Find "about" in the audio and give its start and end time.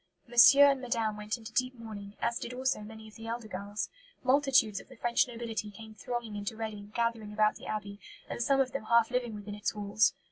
7.31-7.57